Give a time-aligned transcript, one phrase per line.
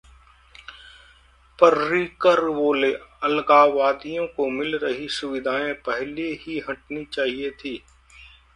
[1.59, 7.81] पर्रिकर बोले- अलगाववादियों को मिल रही सुविधाएं पहले ही हटनी चाहिए थी